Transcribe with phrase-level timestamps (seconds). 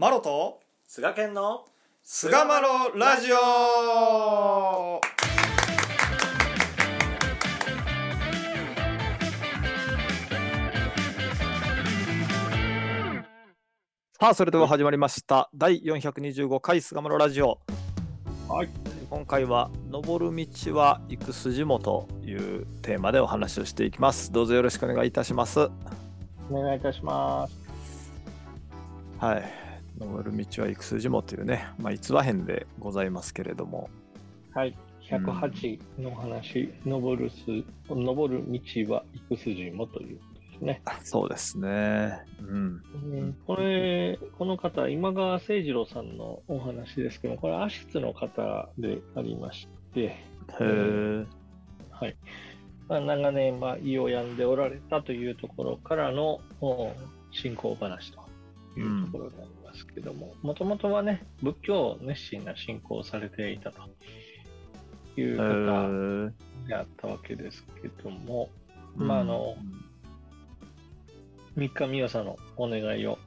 [0.00, 1.64] マロと菅健の
[2.04, 5.00] 菅マロラジオ。
[14.20, 15.50] さあそれでは始まりました。
[15.52, 17.58] 第425回菅村ラジオ。
[18.46, 18.68] はい。
[19.10, 24.30] 今回は「登る道は行く筋も」というテーマでお話をしていきます。
[24.30, 25.68] どうぞよろしくお願いいたします。
[26.48, 28.12] お願いいたします。
[29.18, 29.67] はい
[29.98, 33.90] 登る道は行く筋もというねまあ逸話編でございますけれども。
[34.54, 34.76] はい。
[35.08, 37.36] 108の話、登るす
[37.88, 42.20] 登る道は行く筋もということですね、そうですね。
[42.40, 42.82] うん。
[43.46, 50.16] これこの方今川誠二郎さんのお話ですけどこれアシスの方でありましてへ
[50.60, 51.26] え
[51.90, 52.16] はい。
[52.88, 56.92] まあ、長年、まあ、胃を病んでおられたというところからのお
[57.30, 58.18] 信仰話と
[58.78, 63.82] いうところでありますけども、もともとはね、仏教を熱心な信仰をされていたと
[65.16, 66.32] いうへ方
[66.64, 68.50] えであったわけですけども、
[68.96, 69.56] まああの、
[71.56, 73.18] 三日三代のお願いを、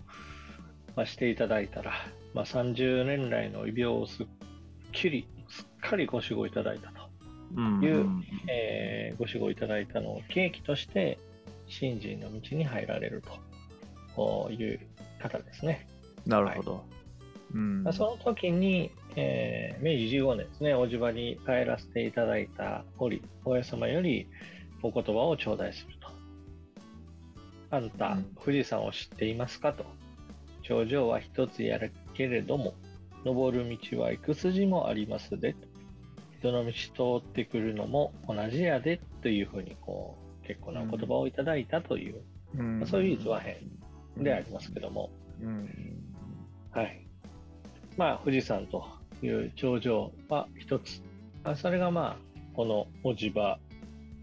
[0.96, 1.92] まあ、していただいたら、
[2.34, 4.28] まあ、30年来の異病をすっ
[4.92, 7.12] きり、すっかりご守護いただいたと。
[7.54, 8.06] うんいう
[8.48, 11.20] えーご守護いただいたのを契機として
[11.68, 13.22] 信心の道に入られる
[14.16, 14.80] という
[15.22, 15.88] 方ですね。
[16.26, 16.86] なるほど、
[17.54, 17.84] うん。
[17.84, 24.28] まあその時に、えー明治15年ですね、おじ場に帰らせていただいた折、親様より
[24.84, 26.12] お言葉を頂戴すると。
[27.72, 28.24] あんた、うん。
[28.44, 29.86] 富士山を知っていますかと。
[30.62, 32.76] 頂上は一つやるけれども、
[33.26, 35.56] 登る道は行く筋もありますで。
[36.40, 42.24] 人の道通ってくるのも同じやでというふうにこう結構なお言葉をいただいたという、
[42.58, 42.80] うん。
[42.80, 43.58] まあそういう逸話編
[44.18, 46.01] でありますけども、うん
[46.72, 47.06] はい。
[47.98, 48.86] まあ、富士山と
[49.22, 51.02] いう頂上は一つ。
[51.44, 53.60] まあ、それがまあ、このおじ場、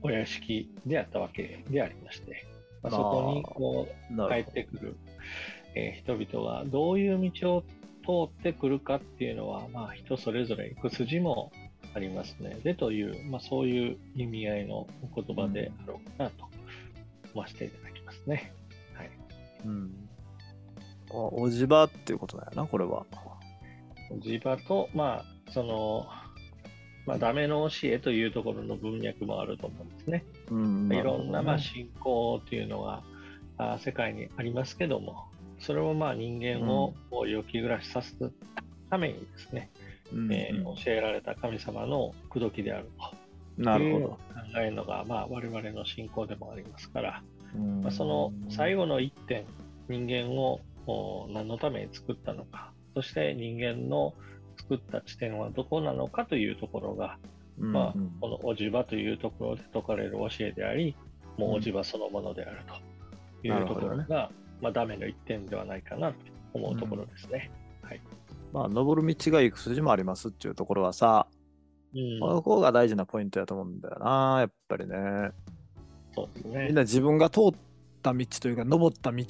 [0.02, 2.46] お屋敷であったわけでありまして、
[2.82, 4.96] まあ、そこにこう帰ってくる、
[5.74, 7.62] えー人々がどういう道を
[8.28, 11.52] 通ってくるかっていうのは、まあ、人それぞれ行く筋も
[11.94, 12.58] ありますね。
[12.64, 16.44] で、という、まあ、そういう意味合いのお言葉であろうかなと
[17.34, 18.52] 思わせていただきますね。
[18.94, 19.10] はい。
[19.64, 20.07] ど、うん、
[21.10, 23.06] おおじばっていうことだよなこれは。
[24.20, 26.06] 地場と、まあ、その、
[27.06, 30.24] まあ、ダメの教えというところの文脈もあると思うんですね。
[30.50, 33.02] うんいろんな、まあ、る信仰というのが、
[33.58, 35.26] あ世界にありますけども、
[35.58, 36.94] それをまあ人間を
[37.26, 38.32] 良き暮らしさせる
[38.90, 39.70] ためにですね、
[40.12, 42.90] うんえー教えられた神様の口説きである
[43.58, 43.70] うんと。
[43.70, 44.18] なるほど、考
[44.58, 47.22] えるのが、まあ、我々の信仰でもありますから、
[47.56, 47.82] うん。
[47.82, 49.44] まあ、その最後の一点、
[49.88, 50.60] 人間をお
[51.30, 54.14] 何のために作ったのか、そして人間の
[54.56, 57.18] 作った地点はどこなのかというところが、
[57.58, 60.96] うんまあうん、このおじ場というところで説かれる教えであり、
[61.36, 62.58] もうおじ場そのものである
[63.42, 66.16] というところなるが、まあ、ダメの一点ではないかなと
[66.52, 67.50] 思うところですね。
[68.52, 71.26] まあ登る道が行く筋もありますっていうところはさ、
[71.94, 74.96] うん、ここが大事なポイントだと思うんだよなやっぱりね。
[76.14, 76.72] そうですみんね。
[76.72, 77.54] な自分が通っ
[78.02, 79.24] た道というか登った道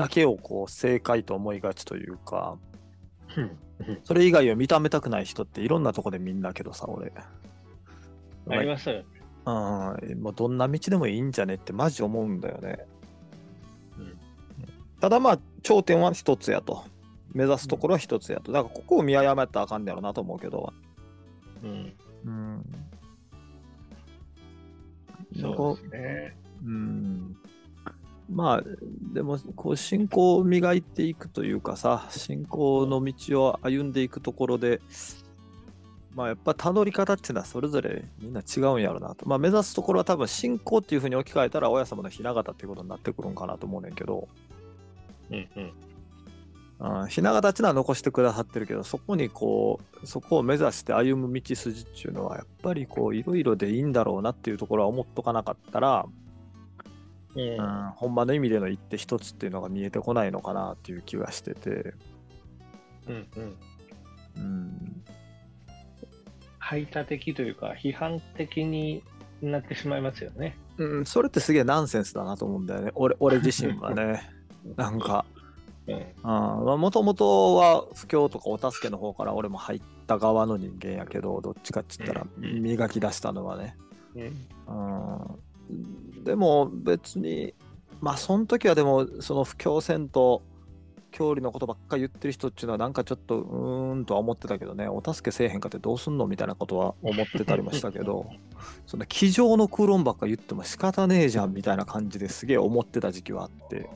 [0.00, 2.56] だけをこう正解と思いがちというか
[3.36, 3.58] うん
[4.04, 7.12] それ以外を認めたくない人っていろんなとこでみんなけどさ俺
[8.48, 9.04] ありますよね。
[9.46, 12.78] うん、もうどんな道でもいいんじゃねってマジ思うんだよね。
[13.98, 14.18] うん
[15.00, 16.84] ただまあ頂点は一つやと。
[17.32, 18.52] 目指すところは一つやと。
[18.52, 20.72] だからここを見誤ったらあかんねやろなと思うけど。
[21.62, 21.92] うん、
[22.24, 22.64] うん。
[25.40, 26.36] そうですね。
[26.64, 27.36] うん。
[28.30, 28.62] まあ
[29.12, 34.80] でもこう信仰を磨いていくというかさ信仰の道を歩んでいくところで
[36.14, 39.28] まあやっぱたどり方っていうのはそれぞれみんな違うんやろなと。
[39.28, 44.28] まあ目指すところは多分信仰っていうふうに置き換えたら親様の雛形っていうことになってくるんかなと思うねんけど、
[45.30, 45.72] うんうん
[47.02, 56.06] うん、雛形っていうのは残してくださってるけどそこにこうそこを目指して歩む道筋っていうのはやっぱりこういろいろでいいんだろうなっていうところは思っとかなかったら、
[57.34, 57.42] うん。
[57.42, 61.94] うん、本場の意味での一手一つっていうのが見えてこないのかなっていう気がしてて、
[63.08, 63.56] うんうん。
[64.36, 65.04] うん、
[66.58, 69.02] 排他的というか、批判的に
[69.42, 70.56] なってしまいますよね。
[70.78, 72.92] うん、それってすげえナンセンスだなと思うんだよね。
[72.94, 74.30] 俺俺自身はね。
[74.76, 75.24] なんか。
[75.86, 76.80] うん。
[76.80, 82.62] もともとは布教とかお助けの方から俺も入った側の人間やけどどっちかって言ったらうん。
[82.62, 83.76] 磨き出したのはね、
[84.14, 84.22] うん。
[84.22, 85.38] うん、
[86.24, 87.54] でも別に
[88.00, 90.42] まあその時はでもその布教せんと
[91.10, 94.88] 郷里のことばっかり言ってる人っていうのはなんかちょっとうーんとは思ってたけどね。
[94.88, 98.30] お助けせえへんかってどうすんのみたいなことは思ってたりもしたけど
[98.86, 103.90] そんな机上の空論ばっか言っても仕方ねえじゃんみたいな感じですげえ思ってた時期はあって、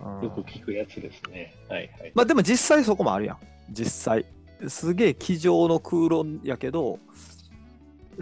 [0.00, 0.24] うん。
[0.24, 1.54] よく聞くやつですね。
[1.68, 2.12] はいはい。
[2.14, 3.38] まあでも実際そこもあるやん。
[3.70, 4.26] 実際。
[4.68, 6.98] すげえ机上の空論やけど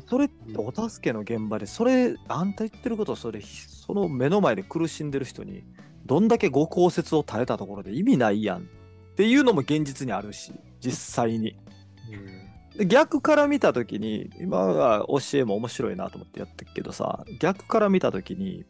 [0.07, 5.65] それってお助けの現場でそれあんた言ってることそれその目の前で苦しんでる人に
[6.07, 8.63] どんだけご降雪を耐えたところで意味ないやんっ
[9.17, 11.57] ていうのも現実にあるし実際に。
[12.77, 18.65] で逆から見た時に今は教えも面白いなと思ってやってるけどさ逆から見た時に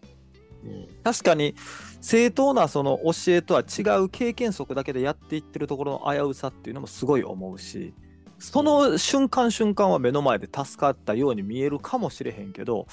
[0.65, 0.89] うん。
[1.05, 1.55] 確かに
[2.01, 7.95] 正当なその教えとは違う経験則だけでやっていってるところの危うさっていうのもすごい思うし
[8.39, 12.87] その瞬間瞬間は目の前で助かったように見えるかもしれへんけど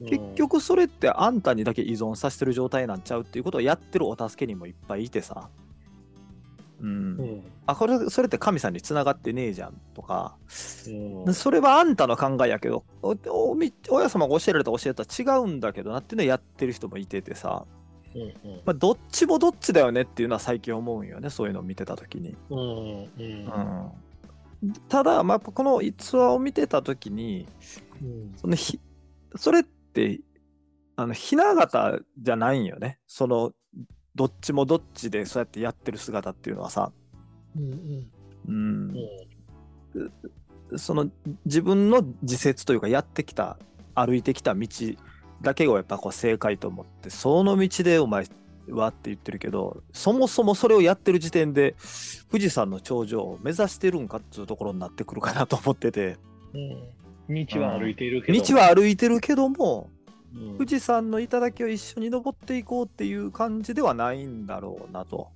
[0.00, 5.48] 結局それってあんたにだけ依存させてる状態なんちゃうっていうことをやってるお助けにもいっぱいいてさ。
[6.80, 7.42] うん、うん。
[7.66, 10.36] あこれそれって神さんに繋がってねえじゃんとか。
[11.26, 11.34] うん。
[11.34, 13.16] それはあんたの考えやけどお
[13.50, 17.64] おみ親様が教えられた教えとは違うんだけどなっていうのをやってる人もいててさ。
[18.14, 18.32] うんうん。
[18.64, 22.36] まあ、どっちもどっちだよねっていうのは最近思うんよねそういうのを見てた時に。
[22.50, 23.08] うんうん。
[23.18, 23.90] うん、
[24.88, 27.46] ただ、まあ、この逸話を見てた時に
[28.02, 28.34] うん。
[28.36, 28.80] そのひ
[29.36, 30.20] それって
[30.96, 32.98] あの雛形じゃないんよね。
[33.06, 33.52] その
[34.14, 36.92] どっちもどっちでそうやってやってる姿っていうのはさ、
[37.56, 38.06] うん。
[38.46, 38.94] うん、
[40.76, 41.10] その
[41.46, 43.58] 自分の自説というかやってきた
[43.94, 44.68] 歩いてきた道
[45.40, 48.26] だけをやっぱこう正解と思ってその道でお前
[48.68, 51.74] はって言ってるけどそもそもそれをやってる時点で
[52.30, 56.16] 富士山の頂上を目指してるんかっていうところになってくるかなと思ってて。
[56.54, 57.46] うん。
[57.46, 58.38] 道は歩いているけど。
[58.40, 59.90] 道は歩いてるけども
[60.34, 60.58] うん。
[60.58, 65.28] 富士山の頂を一緒に登っていこうっていう感じではないんだろうなと。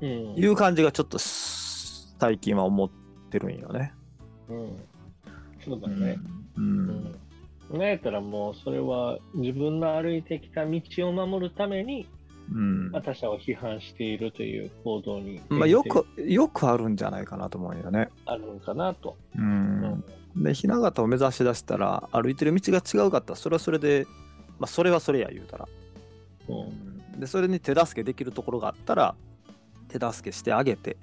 [0.00, 0.34] うん。
[0.36, 2.90] いう感じがちょっと最近は思っ
[3.30, 3.92] てるんよね。
[4.48, 4.76] うん。
[5.64, 6.18] そうだね。
[6.56, 7.18] ううんん。
[7.72, 12.06] なんやったらもうそれは自分の歩いてきた道を守るために
[12.52, 12.92] うん。
[12.92, 18.10] 他者を批判しているという行動にまあ、よくよくあるんじゃないかなと思うよね。
[18.24, 19.16] あるのかなと。
[19.36, 19.82] ううん。
[19.84, 20.04] ん、
[20.36, 24.06] で雛形を目指し出したら歩いてる道が違うかったらそれはそれで、
[24.58, 25.68] まあ、それはそれや言うたら、
[26.48, 26.52] う
[27.16, 27.20] ん。
[27.20, 29.14] でそれに手助けできるところがあったら
[29.88, 30.96] 手助けしてあげて。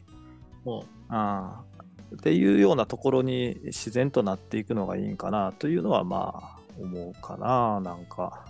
[0.66, 0.80] うん。
[1.10, 1.74] ああ。
[2.14, 8.46] っていうようなところに自然となっていくのがいいんかなというのはまあ思うかななんか。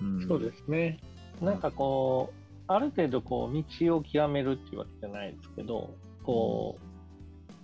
[0.00, 0.26] うん。
[0.26, 0.98] そうですね。
[1.44, 6.94] なんかこう、ある程度こう道を極めるっていうわけじゃないですけど、こう、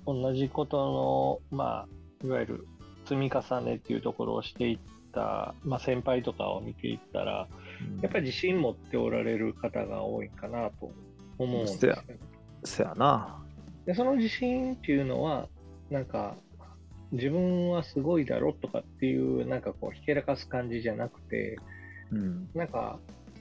[0.07, 1.87] 同じことの、ま
[2.23, 2.67] あ、いわゆる
[3.05, 4.79] 積み重ねっていうところをしていっ
[5.13, 7.49] た、まあ、先輩とかを見ていったら、
[8.03, 10.93] やっぱり自信持っておられる方が多いかなと
[11.39, 12.19] 思うんですよね。
[12.65, 13.43] せやな。
[13.87, 15.49] でその自信っていうのは、
[15.91, 16.37] なんか、
[17.13, 21.59] 自分はすごいだろとかっていう、なんかこう、ひけらかす感じじゃなくて、
[22.13, 22.99] うんなんか、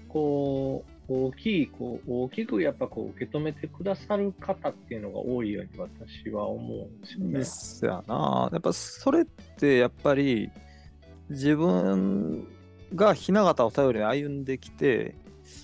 [0.09, 7.39] こう、大きい、こう、大きくやっぱこう、受け止めてくださる方っていうのが多いように私は思うんですよね。
[7.39, 8.50] ですやな。
[8.51, 10.51] やっぱそれってやっぱり
[11.29, 12.47] 自分
[12.95, 15.15] が雛形を頼りに歩んできて、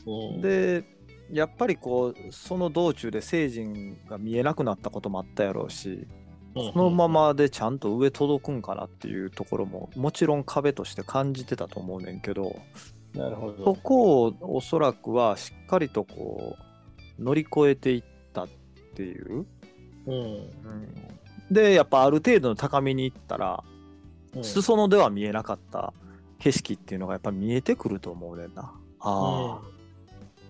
[0.06, 0.84] うん、で、
[1.32, 6.08] やっぱりこう、その道中で聖人が見えなくなったこともあったやろうし、
[6.56, 12.56] うんそのま、までちゃんと上届くんかなっていうところももちろん壁として感じてたと思うねんけど、
[13.16, 13.76] なるほそど。
[13.76, 16.56] こをおそらくはしっかりとこ
[17.20, 18.04] う乗り越えていっ
[18.34, 18.48] たっ
[18.96, 19.46] ていう。
[20.08, 20.50] うん。
[21.52, 25.94] でやっぱある程度の高みに行ったら、うん裾野では見えなかった
[26.40, 28.64] 景色っていうのがやっぱ見えてくると思うねんな。
[28.64, 28.70] あ
[29.00, 29.62] あ、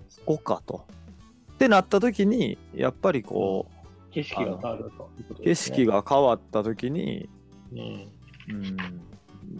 [0.09, 0.87] そこかと。
[1.53, 3.67] ってなった時にやっぱりこ
[4.11, 5.53] 景色が変わるということう、景。
[5.53, 7.29] 色が変わった時に、
[7.71, 7.79] うん。
[8.49, 8.77] うん、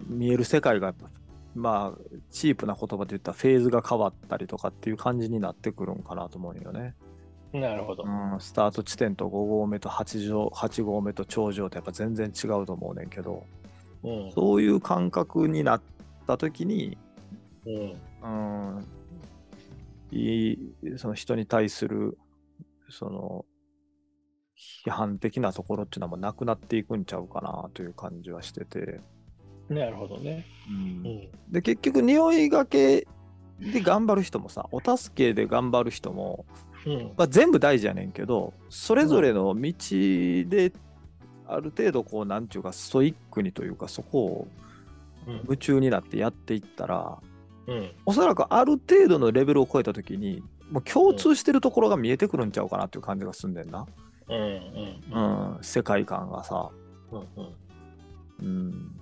[0.08, 1.08] 見える世界がやっぱ
[1.56, 6.94] まあチープな言葉で言ったらフェーズが変わったりとかっていう感じになってくるんかなと思うよね。
[7.54, 8.04] なるほど。
[8.04, 13.46] うん、スタート地点と5合目と 8, 上8合目と頂上ってやっぱ全然違うと思うねんけど
[14.04, 14.32] うん。
[14.34, 15.82] そういう感覚になっ
[16.28, 16.98] た時に、
[17.66, 17.96] うん。
[18.24, 18.86] うん、
[20.12, 20.60] いい
[20.98, 22.18] その人に対する
[22.90, 23.46] その
[24.86, 29.00] 批判的なところっていうのはもうなくなっていくんちゃうかなという感じはしてて、
[29.70, 30.46] なるほどね。
[30.70, 31.30] うんうん。
[31.52, 33.08] で結局匂いがけ
[33.60, 36.46] で頑張る人もさお助けで頑張る人も
[36.86, 37.14] うん。
[37.18, 39.74] まあ、全部大事やねんけどそれぞれの道
[40.48, 40.72] で
[41.48, 44.48] ある程度こうなんていうかストイックにというかそこを
[45.28, 47.18] うん夢中になってやっていったら
[47.68, 47.92] うん。
[48.06, 53.86] おそらくある程度のレベルを超えた時にもう共通してるところが見えてくるんちゃうかなっていう感じがすんでんな。
[54.28, 56.70] うんうんうん、世界観がさ。
[57.12, 57.54] うんうん
[58.42, 59.00] うん。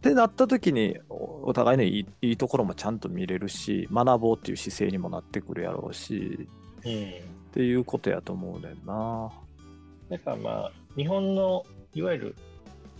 [0.00, 6.48] ってなった時におお互いのいいところもちゃんと見れるし学ぼうっていう姿勢にもなってくるやろうし
[6.84, 9.30] うんっていうことやと思うねんな。
[10.08, 11.64] だからまあ、日本の
[11.94, 12.36] いわゆる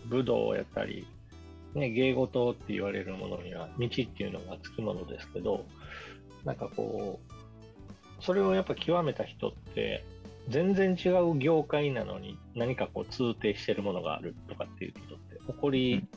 [0.07, 1.07] 武道やったり、
[1.75, 5.65] ね、芸事って言われるものには道っていうのがつくものですけど、
[6.45, 10.05] なんかこう、それをやっぱ極めた人って、
[10.49, 16.09] 全然違う業界なのに何かこう通底してるものがあるとかっていうことって起こり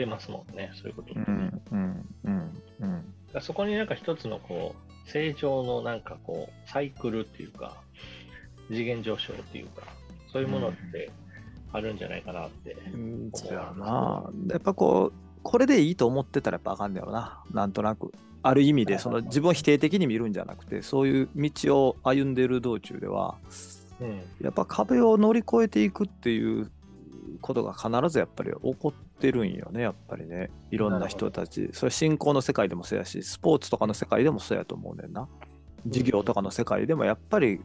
[0.00, 1.30] 得ますもんね、そういうことって。
[1.30, 4.74] うんうんうんうんそこになんか一つのこ
[5.06, 7.76] う成長のなんかこうサイクルっていうか
[8.68, 9.82] 次元上昇っていうか
[10.32, 11.10] そういうものって
[11.72, 13.30] あるんじゃないかなって、うん。
[13.34, 14.30] そうやな。
[14.50, 17.42] やっぱこうこれでいいと思ってたらやっぱあかんねやろな。
[17.52, 18.12] なんとなく。
[18.42, 23.34] ある意味でその自分を否定的に見るんじゃなくてそういう道を歩んでいる道中では
[24.00, 26.70] うんやっぱ壁を乗り越えていくっていう
[27.40, 30.50] ことが必ずやっぱり起こってるんよねやっぱりね。
[30.70, 31.70] いろんな人たち。
[31.72, 35.28] それ信仰の世界でもそうやしスポーツとかの世界でもそうやと思うねんな。
[35.86, 37.60] 授業とかの世界でもやっぱり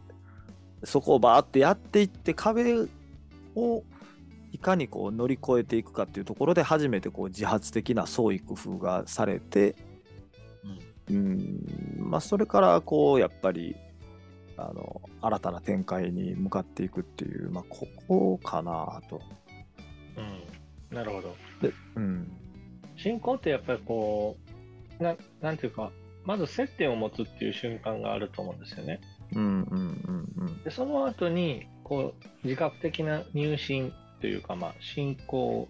[0.84, 2.76] そこをバーってやっていって壁
[3.56, 3.84] を
[4.52, 9.76] いかにこう乗り越えていくかっていうところで初めてこう自発的な創意工夫がされて
[11.10, 11.66] うん。
[11.98, 13.76] まあそれからこうやっぱり
[14.58, 19.22] あの新たな展開に向かっていくっていう、まあ、ここかなと。
[20.94, 21.36] うん、なるほど。
[21.62, 22.32] でうん。
[22.96, 24.38] 信仰ってやっぱりこ
[25.00, 25.92] うななんていうか
[26.26, 29.02] まず接点を持つっていう瞬間があると思うんですよね。
[29.34, 30.64] うんうんうんうん。
[30.64, 35.68] でその後にこう自覚的な入信というかまあ信仰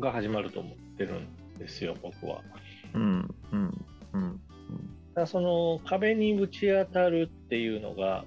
[0.00, 2.40] が始まると思ってるんですよ僕は。
[2.94, 4.40] うんうんうん
[5.16, 8.26] だからその壁にぶち当たるっていうのが、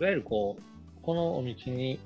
[0.00, 2.00] いわゆるこう、このお道に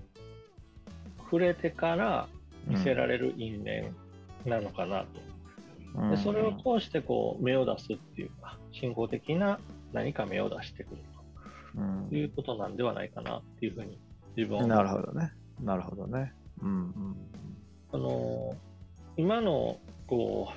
[1.20, 2.28] 触れてから
[2.68, 3.94] 見せられる因縁
[4.44, 5.06] なのかなと。
[5.20, 9.58] うんでそれを通してこう、芽を出すっていうか、信仰的な
[9.92, 11.02] 何か芽を出してくる
[11.76, 13.98] うんということなんではないかなっていうふうに
[14.36, 15.32] 自分は思うなるほどね。
[15.60, 16.32] なるほどね。
[16.62, 17.16] うんうん
[17.90, 18.54] あの
[19.16, 20.52] 今のこ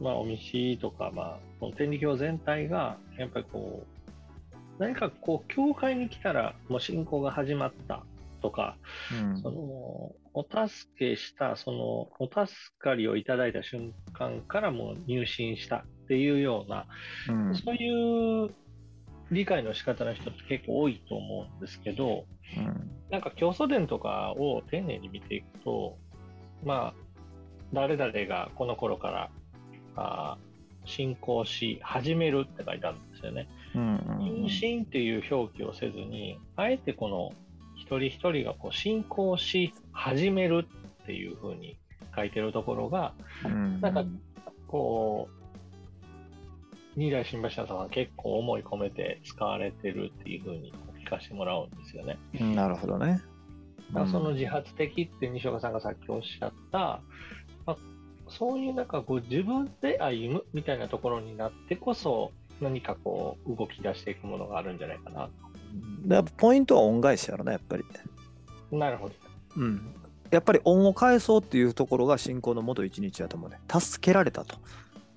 [0.00, 0.36] う、まあ、お道
[0.80, 8.04] とか、まあ、この天理教全体がやっぱりこう何かこう教会に来たらもう信仰が始まった
[8.38, 8.76] とか、
[9.12, 9.42] うん。
[9.42, 9.58] その
[10.34, 16.86] お助けしたそのお助かりをいただいた瞬間からもう入信したっていうような、
[17.28, 17.54] うん。
[17.54, 18.50] そういう
[19.30, 22.24] 理解の仕方の人って結構多いと思うんですけど、
[22.56, 22.90] うん。
[23.10, 25.96] なんか教祖伝とかを丁寧に見ていくと、
[26.64, 26.94] まあ、
[27.72, 29.30] 誰々がこの頃から
[29.96, 30.48] あー
[30.88, 33.48] 信仰し始めるって書いてあるんですよね。
[33.74, 34.18] うん。
[34.18, 37.32] 入信っていう表記をせずに、あえてこの
[37.88, 40.66] 一人一人がこう信仰し始める
[41.02, 41.78] っていうふうに
[42.14, 43.14] 書いてるところが、
[43.44, 44.04] うんなんか
[44.66, 52.18] こう、二代新橋さんは結構思い込めて使われてるっていうふうに聞かせてもらうんですよね。
[52.38, 53.22] うんなるほどね。
[53.92, 57.00] だからその自発的って西岡さんがさっきおっしゃった、
[57.64, 57.76] まあ、
[58.28, 65.32] そういうなんかこう自分で歩むみたいなところになってこそ何かこう動き出していくものがあるんじゃないかなで
[66.06, 67.84] やっぱポイントは恩返しやろね、やっぱり。
[68.70, 68.76] と。
[68.76, 69.14] なるほど。
[69.56, 69.94] うん。
[70.30, 73.58] やっぱり恩を返そうっていうところが信仰の元一日やと思うね。
[73.68, 74.56] 助けられたと。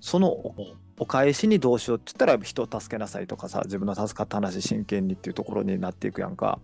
[0.00, 0.54] そのお
[0.98, 6.58] お返しにどうしようって言ったら人を助けなさいとかさ自分の助かった話真剣にっていうところになっていくやんか。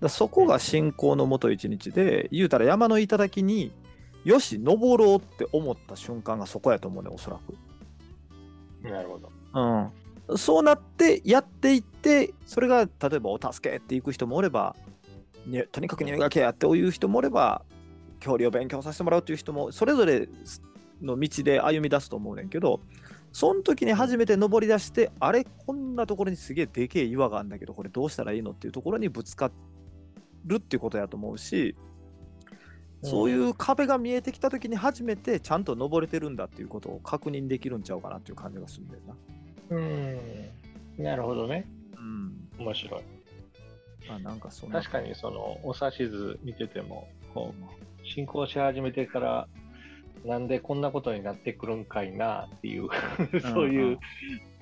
[0.00, 3.72] だそこが信仰の元一日で言うたら山の頂に
[4.24, 7.54] よし登ろうって思った瞬間がそこやと思うねおそらく。
[8.88, 9.30] なるほど。
[9.54, 9.90] うん、
[10.36, 14.74] そうなってやっていってそれが例えばお助けっていく人もおれば
[15.46, 17.62] にとにかく入学やっていう人もおれば
[18.20, 20.28] 教理を勉強させてもらうっていう人もそれぞれ
[21.02, 22.80] の道で歩み出すと思うねんけど
[23.32, 29.50] その時に初めて登り出してあれこんなところにすげえでけえ岩があるんだけどこれどうしたらいいのっていうところにぶつか
[30.46, 31.76] るっていうことやと思うし
[33.02, 39.14] そういう壁が見えてきた時に初めてちゃんと登れてるんだっていうことを確認できるんちゃうかなっていう感じがするんだよな。
[39.70, 40.18] うん。
[40.98, 41.66] なるほどね。
[41.96, 43.02] うん面白い。
[44.08, 49.48] まあなんかそんな確かにそのお指図見てても、こう、進行し始めてから、
[50.24, 52.88] なんでこんなことになってくるんかいなっていう、
[53.52, 53.98] そういう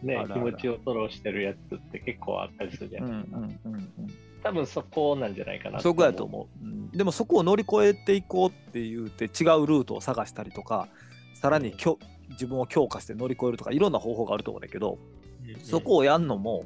[0.02, 3.38] ね気持ちを吐露してるやつって結構あったりするじゃうんないですか。
[3.38, 10.88] うんうんうん多分そこなんじゃないかなそこやと思う、うんでもそこを乗り越えていこうって言うて違うルートを探したりとか
[11.32, 11.98] さらにきょ
[12.30, 14.98] 自分を強化して乗り越えるとかいろんな方法があると思うんだけど、
[15.46, 15.60] うん。
[15.64, 16.64] そこをやんのも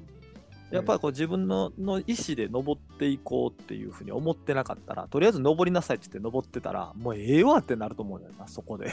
[0.70, 8.92] やっぱりこう自分のの意思で登っていこうっていうふうに思ってなかったら、とりあえず登りなさいって言って登ってたら、もうええわってなると思うんだよな、そこで。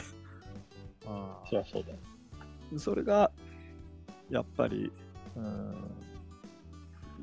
[1.06, 3.30] あそりゃそうだそれが、
[4.30, 4.92] やっぱり、
[5.36, 5.74] うん、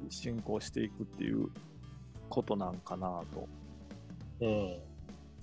[0.09, 1.49] 進行していくっていう
[2.29, 3.47] ことなんかなと。
[4.41, 4.77] うん。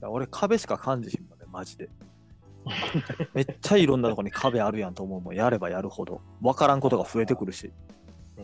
[0.07, 1.88] 俺、壁しか感じひんもんね、マジで。
[3.34, 6.20] めっちゃいろんなとこに壁あるやんと思うもん、やればやるほど。
[6.40, 7.72] 分からんことが増えてくるし。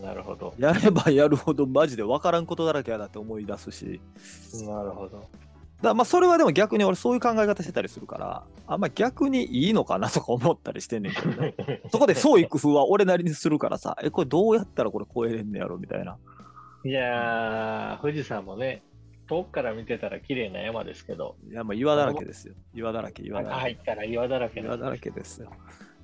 [0.02, 0.54] なるほど。
[0.58, 4.00] やればやるほどマジで分からんことだらけやなって思い出すし。
[4.66, 5.28] なるほど。
[5.82, 11.54] だまあそれはでも逆に俺そういう考え方してたりするから、あんま逆にいいのかなとか思ったりしてんねんけどね。
[11.92, 16.16] そこで創意工夫は俺なりにするからさ、え、これどうやったらこれ超えれんねやろみたいな。
[16.84, 18.82] いやー、富士山もね、
[19.26, 22.54] 遠くから見てたら綺麗な山ですけど、いや、まあ岩だらけですよ。
[22.74, 23.62] 岩だらけ、岩だ中らけ。
[23.62, 25.50] 入ったら岩だらけ岩だらけですよ。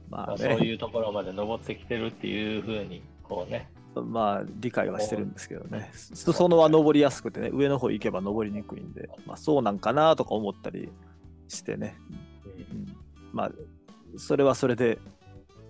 [0.08, 5.90] ままあ、あそうね、いうところまで登ってきてるっていうふうに、こうね、まあ理解はしてるんですけどね。
[5.92, 10.90] 裾野は登りやすくてね、上の方行けば登りにくいんで、まあそうなんかなとか思ったり
[11.48, 11.96] してね。
[12.70, 12.96] うん
[13.32, 13.50] まあ、
[14.16, 14.98] それはそれで、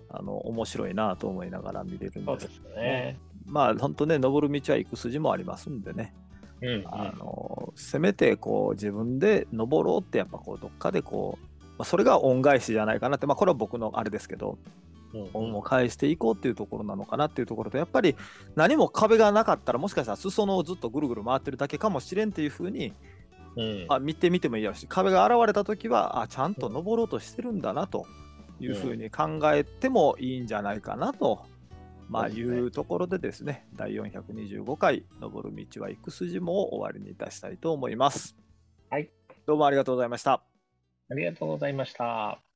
[0.09, 3.19] あの、面白いなと思いながら見れるんでそうですすね。
[3.45, 6.13] まあ、本当ね、登る道は行く筋もありますんでね、
[6.61, 6.83] うん、うん。
[6.87, 11.45] あの、せめてこう、自分で登ろうって、やっぱこう、どっかでこう、
[11.77, 18.15] まあ、それが恩返しじゃないかなって、まあ、これは僕のあれですけど、うん恩を返していこうっていうところなのかなっていうところと、やっぱり
[18.55, 22.93] 何も壁がなかったら、もしかしたら裾野をずっとぐるぐる回ってるだけかもしれんっていうふうに、
[23.57, 23.85] うん。
[23.89, 28.05] あ見てみてもいいやろし、壁が現れたときは、あ、ちゃんと登ろうとしてるんだなと
[28.59, 31.43] いうふうに考えてもいいんじゃないかなと、
[32.11, 38.35] まあ、いそうところでですね、第425回、登る道は行く筋も終わりにいたしたいと思います。
[38.89, 39.09] はい。
[39.45, 40.43] どうもありがとうございました。
[41.09, 42.50] ありがとうございました。